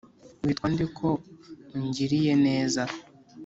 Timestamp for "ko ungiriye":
0.97-2.33